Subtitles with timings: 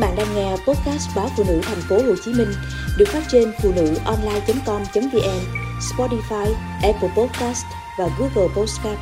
[0.00, 2.48] bạn đang nghe podcast báo phụ nữ thành phố Hồ Chí Minh
[2.98, 5.40] được phát trên phụ nữ online.com.vn,
[5.80, 6.46] Spotify,
[6.82, 7.64] Apple Podcast
[7.98, 8.98] và Google Podcast.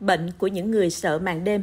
[0.00, 1.62] Bệnh của những người sợ màn đêm.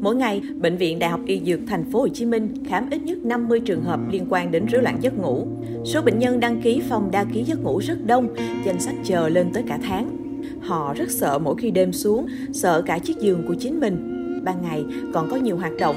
[0.00, 3.02] Mỗi ngày, bệnh viện Đại học Y Dược thành phố Hồ Chí Minh khám ít
[3.02, 5.46] nhất 50 trường hợp liên quan đến rối loạn giấc ngủ.
[5.84, 8.34] Số bệnh nhân đăng ký phòng đa ký giấc ngủ rất đông,
[8.64, 10.16] danh sách chờ lên tới cả tháng.
[10.60, 14.11] Họ rất sợ mỗi khi đêm xuống, sợ cả chiếc giường của chính mình
[14.44, 14.84] ban ngày
[15.14, 15.96] còn có nhiều hoạt động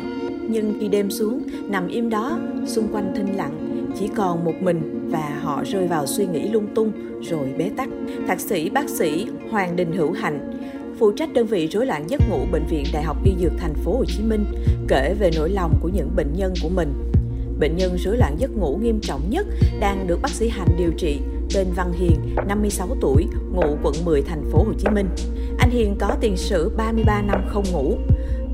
[0.50, 5.10] nhưng khi đêm xuống nằm im đó xung quanh thinh lặng chỉ còn một mình
[5.12, 7.90] và họ rơi vào suy nghĩ lung tung rồi bế tắc
[8.28, 10.52] thạc sĩ bác sĩ hoàng đình hữu hạnh
[11.00, 13.74] phụ trách đơn vị rối loạn giấc ngủ bệnh viện đại học y dược thành
[13.74, 14.46] phố hồ chí minh
[14.88, 16.94] kể về nỗi lòng của những bệnh nhân của mình
[17.60, 19.48] bệnh nhân rối loạn giấc ngủ nghiêm trọng nhất
[19.80, 21.20] đang được bác sĩ Hạnh điều trị
[21.54, 25.10] tên Văn Hiền, 56 tuổi, ngụ quận 10 thành phố Hồ Chí Minh.
[25.60, 27.98] Anh Hiền có tiền sử 33 năm không ngủ.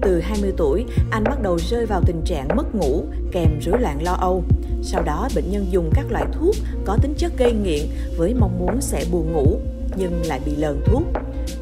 [0.02, 4.04] Từ 20 tuổi, anh bắt đầu rơi vào tình trạng mất ngủ kèm rối loạn
[4.04, 4.44] lo âu.
[4.84, 7.82] Sau đó, bệnh nhân dùng các loại thuốc có tính chất gây nghiện
[8.18, 9.60] với mong muốn sẽ buồn ngủ,
[9.96, 11.04] nhưng lại bị lờn thuốc.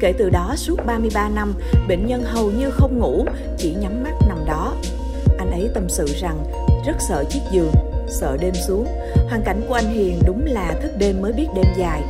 [0.00, 1.54] Kể từ đó, suốt 33 năm,
[1.88, 3.24] bệnh nhân hầu như không ngủ,
[3.58, 4.74] chỉ nhắm mắt nằm đó.
[5.38, 6.44] Anh ấy tâm sự rằng
[6.86, 7.72] rất sợ chiếc giường,
[8.08, 8.86] sợ đêm xuống.
[9.28, 12.02] Hoàn cảnh của anh Hiền đúng là thức đêm mới biết đêm dài.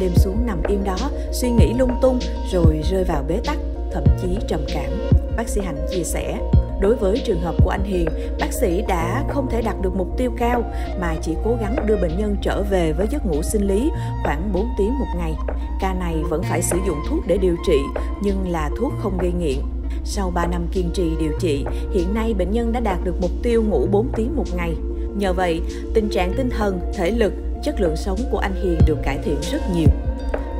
[0.00, 0.96] Đêm xuống nằm im đó,
[1.32, 2.18] suy nghĩ lung tung
[2.52, 3.58] rồi rơi vào bế tắc,
[3.92, 4.90] thậm chí trầm cảm
[5.38, 6.38] bác sĩ Hạnh chia sẻ.
[6.80, 8.08] Đối với trường hợp của anh Hiền,
[8.40, 10.62] bác sĩ đã không thể đạt được mục tiêu cao
[11.00, 13.90] mà chỉ cố gắng đưa bệnh nhân trở về với giấc ngủ sinh lý
[14.24, 15.34] khoảng 4 tiếng một ngày.
[15.80, 17.78] Ca này vẫn phải sử dụng thuốc để điều trị,
[18.22, 19.58] nhưng là thuốc không gây nghiện.
[20.04, 23.30] Sau 3 năm kiên trì điều trị, hiện nay bệnh nhân đã đạt được mục
[23.42, 24.74] tiêu ngủ 4 tiếng một ngày.
[25.16, 25.60] Nhờ vậy,
[25.94, 27.32] tình trạng tinh thần, thể lực,
[27.64, 30.07] chất lượng sống của anh Hiền được cải thiện rất nhiều.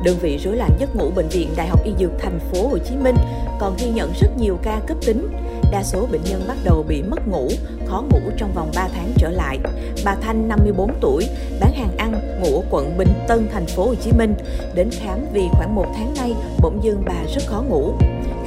[0.03, 2.77] Đơn vị rối loạn giấc ngủ bệnh viện Đại học Y Dược thành phố Hồ
[2.77, 3.15] Chí Minh
[3.59, 5.27] còn ghi nhận rất nhiều ca cấp tính.
[5.71, 7.49] Đa số bệnh nhân bắt đầu bị mất ngủ,
[7.85, 9.59] khó ngủ trong vòng 3 tháng trở lại.
[10.05, 11.27] Bà Thanh 54 tuổi,
[11.59, 14.33] bán hàng ăn, ngủ ở quận Bình Tân, thành phố Hồ Chí Minh,
[14.75, 17.93] đến khám vì khoảng một tháng nay bỗng dưng bà rất khó ngủ.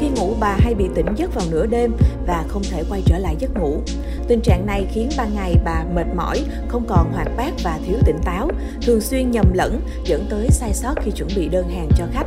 [0.02, 1.92] Khi ngủ bà hay bị tỉnh giấc vào nửa đêm
[2.26, 3.80] và không thể quay trở lại giấc ngủ.
[4.28, 7.96] Tình trạng này khiến ban ngày bà mệt mỏi, không còn hoạt bát và thiếu
[8.06, 8.48] tỉnh táo,
[8.82, 12.26] thường xuyên nhầm lẫn dẫn tới sai sót khi chuẩn bị đơn hàng cho khách.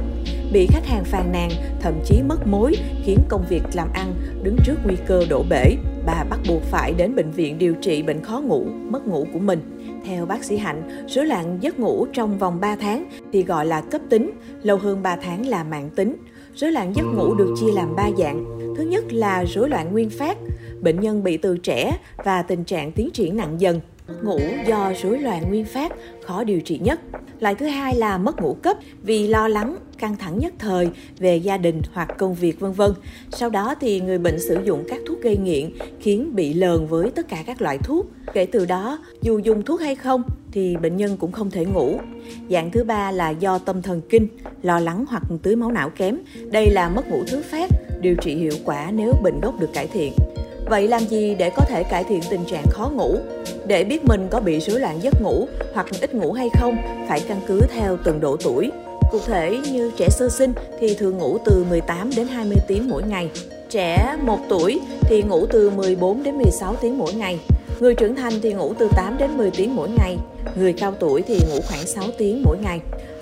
[0.54, 1.50] Bị khách hàng phàn nàn,
[1.82, 5.76] thậm chí mất mối, khiến công việc làm ăn đứng trước nguy cơ đổ bể.
[6.06, 9.40] Bà bắt buộc phải đến bệnh viện điều trị bệnh khó ngủ, mất ngủ của
[9.40, 9.62] mình.
[10.06, 13.82] Theo bác sĩ Hạnh, rối loạn giấc ngủ trong vòng 3 tháng thì gọi là
[13.82, 14.32] cấp tính,
[14.64, 16.16] lâu hơn 3 tháng là mạng tính.
[16.56, 18.46] Rối loạn giấc ngủ được chia làm 3 dạng.
[18.78, 20.38] Thứ nhất là rối loạn nguyên phát,
[20.82, 23.80] bệnh nhân bị từ trẻ và tình trạng tiến triển nặng dần.
[24.24, 25.94] Ngủ do rối loạn nguyên phát
[26.26, 27.00] khó điều trị nhất.
[27.40, 31.38] Loại thứ hai là mất ngủ cấp vì lo lắng, căng thẳng nhất thời về
[31.38, 32.92] gia đình hoặc công việc vân vân.
[33.32, 35.70] Sau đó thì người bệnh sử dụng các thuốc gây nghiện
[36.00, 38.06] khiến bị lờn với tất cả các loại thuốc.
[38.34, 42.00] Kể từ đó, dù dùng thuốc hay không thì bệnh nhân cũng không thể ngủ.
[42.50, 44.28] Dạng thứ ba là do tâm thần kinh,
[44.62, 46.18] lo lắng hoặc tưới máu não kém.
[46.52, 47.70] Đây là mất ngủ thứ phát,
[48.02, 50.14] điều trị hiệu quả nếu bệnh gốc được cải thiện.
[50.70, 53.18] Vậy làm gì để có thể cải thiện tình trạng khó ngủ?
[53.68, 56.78] Để biết mình có bị rối loạn giấc ngủ hoặc ít ngủ hay không,
[57.08, 58.72] phải căn cứ theo từng độ tuổi.
[59.12, 63.04] Cụ thể như trẻ sơ sinh thì thường ngủ từ 18 đến 20 tiếng mỗi
[63.04, 63.30] ngày.
[63.70, 67.40] Trẻ 1 tuổi thì ngủ từ 14 đến 16 tiếng mỗi ngày.
[67.80, 70.18] Người trưởng thành thì ngủ từ 8 đến 10 tiếng mỗi ngày.
[70.56, 72.80] Người cao tuổi thì ngủ khoảng 6 tiếng mỗi ngày.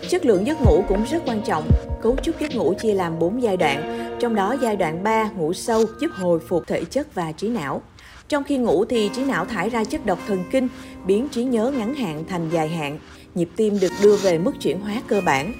[0.10, 1.64] Chất lượng giấc ngủ cũng rất quan trọng.
[2.02, 5.54] Cấu trúc giấc ngủ chia làm 4 giai đoạn, trong đó giai đoạn 3 ngủ
[5.54, 7.82] sâu giúp hồi phục thể chất và trí não.
[8.28, 10.68] Trong khi ngủ thì trí não thải ra chất độc thần kinh,
[11.06, 13.00] biến trí nhớ ngắn hạn thành dài hạn.
[13.36, 15.54] Nhịp tim được đưa về mức chuyển hóa cơ bản.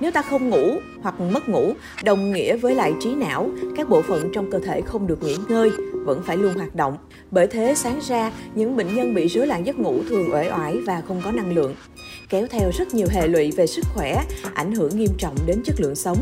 [0.00, 1.72] Nếu ta không ngủ hoặc mất ngủ,
[2.04, 5.36] đồng nghĩa với lại trí não, các bộ phận trong cơ thể không được nghỉ
[5.48, 5.70] ngơi,
[6.04, 6.96] vẫn phải luôn hoạt động.
[7.30, 10.78] Bởi thế sáng ra, những bệnh nhân bị rối loạn giấc ngủ thường uể oải
[10.86, 11.74] và không có năng lượng,
[12.28, 15.80] kéo theo rất nhiều hệ lụy về sức khỏe, ảnh hưởng nghiêm trọng đến chất
[15.80, 16.18] lượng sống.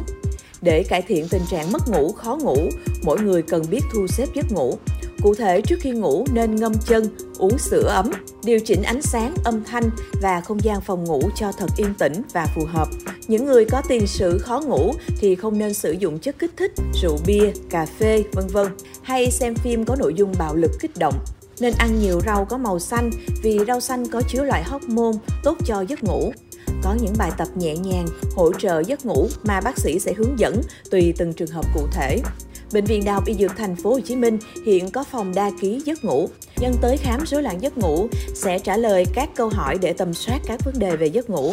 [0.62, 2.56] Để cải thiện tình trạng mất ngủ, khó ngủ,
[3.02, 4.78] mỗi người cần biết thu xếp giấc ngủ.
[5.22, 7.04] Cụ thể, trước khi ngủ nên ngâm chân,
[7.38, 8.10] uống sữa ấm,
[8.44, 9.90] điều chỉnh ánh sáng, âm thanh
[10.22, 12.88] và không gian phòng ngủ cho thật yên tĩnh và phù hợp.
[13.28, 16.72] Những người có tiền sử khó ngủ thì không nên sử dụng chất kích thích,
[17.02, 18.66] rượu bia, cà phê, vân vân
[19.02, 21.14] hay xem phim có nội dung bạo lực kích động.
[21.60, 23.10] Nên ăn nhiều rau có màu xanh
[23.42, 26.32] vì rau xanh có chứa loại hormone tốt cho giấc ngủ
[26.86, 28.06] có những bài tập nhẹ nhàng
[28.36, 30.60] hỗ trợ giấc ngủ mà bác sĩ sẽ hướng dẫn
[30.90, 32.18] tùy từng trường hợp cụ thể.
[32.72, 35.50] Bệnh viện Đại học Y Dược Thành phố Hồ Chí Minh hiện có phòng đa
[35.60, 36.28] ký giấc ngủ.
[36.56, 40.14] Nhân tới khám rối loạn giấc ngủ sẽ trả lời các câu hỏi để tầm
[40.14, 41.52] soát các vấn đề về giấc ngủ.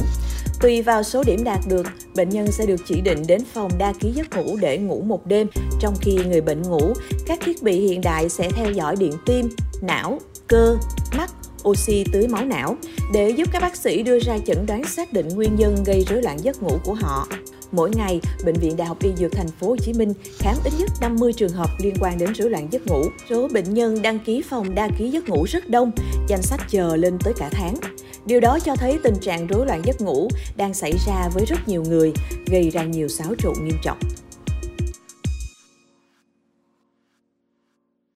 [0.62, 3.94] Tùy vào số điểm đạt được, bệnh nhân sẽ được chỉ định đến phòng đa
[4.00, 5.48] ký giấc ngủ để ngủ một đêm.
[5.80, 6.94] Trong khi người bệnh ngủ,
[7.26, 9.50] các thiết bị hiện đại sẽ theo dõi điện tim,
[9.82, 10.78] não, cơ,
[11.18, 11.32] mắt,
[11.70, 12.78] oxy tưới máu não
[13.14, 16.22] để giúp các bác sĩ đưa ra chẩn đoán xác định nguyên nhân gây rối
[16.22, 17.28] loạn giấc ngủ của họ.
[17.72, 20.74] Mỗi ngày, bệnh viện Đại học Y Dược Thành phố Hồ Chí Minh khám ít
[20.80, 23.04] nhất 50 trường hợp liên quan đến rối loạn giấc ngủ.
[23.30, 25.92] Số bệnh nhân đăng ký phòng đa ký giấc ngủ rất đông,
[26.28, 27.76] danh sách chờ lên tới cả tháng.
[28.26, 30.28] Điều đó cho thấy tình trạng rối loạn giấc ngủ
[30.58, 32.14] đang xảy ra với rất nhiều người,
[32.52, 33.98] gây ra nhiều xáo trộn nghiêm trọng.